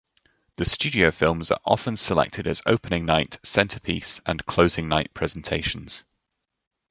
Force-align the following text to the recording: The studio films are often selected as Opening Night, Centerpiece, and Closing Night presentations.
The 0.55 0.65
studio 0.65 1.11
films 1.11 1.51
are 1.51 1.59
often 1.63 1.95
selected 1.95 2.47
as 2.47 2.63
Opening 2.65 3.05
Night, 3.05 3.37
Centerpiece, 3.43 4.19
and 4.25 4.43
Closing 4.47 4.89
Night 4.89 5.13
presentations. 5.13 6.03